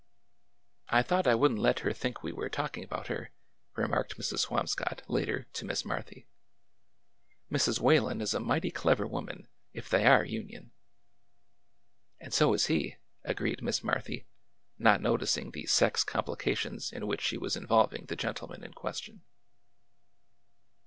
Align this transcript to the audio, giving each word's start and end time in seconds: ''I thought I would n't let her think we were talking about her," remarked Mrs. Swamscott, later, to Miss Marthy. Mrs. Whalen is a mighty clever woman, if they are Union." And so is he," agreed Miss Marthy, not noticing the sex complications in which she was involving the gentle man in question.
''I 0.89 1.03
thought 1.03 1.27
I 1.27 1.35
would 1.35 1.51
n't 1.51 1.59
let 1.59 1.81
her 1.81 1.93
think 1.93 2.23
we 2.23 2.31
were 2.31 2.49
talking 2.49 2.83
about 2.83 3.05
her," 3.05 3.29
remarked 3.75 4.17
Mrs. 4.17 4.39
Swamscott, 4.47 5.03
later, 5.07 5.43
to 5.53 5.63
Miss 5.63 5.85
Marthy. 5.85 6.25
Mrs. 7.51 7.79
Whalen 7.79 8.19
is 8.19 8.33
a 8.33 8.39
mighty 8.39 8.71
clever 8.71 9.05
woman, 9.05 9.47
if 9.73 9.89
they 9.91 10.07
are 10.07 10.25
Union." 10.25 10.71
And 12.19 12.33
so 12.33 12.55
is 12.55 12.65
he," 12.65 12.95
agreed 13.23 13.61
Miss 13.61 13.83
Marthy, 13.83 14.25
not 14.79 15.01
noticing 15.01 15.51
the 15.51 15.67
sex 15.67 16.03
complications 16.03 16.91
in 16.91 17.05
which 17.05 17.21
she 17.21 17.37
was 17.37 17.55
involving 17.55 18.05
the 18.05 18.15
gentle 18.15 18.47
man 18.47 18.63
in 18.63 18.73
question. 18.73 19.21